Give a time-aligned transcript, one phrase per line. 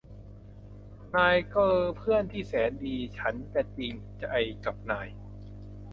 [1.15, 4.25] นายคือเพื่อนที่แสนดีฉันจะจริงใจ
[4.65, 5.07] กับนาย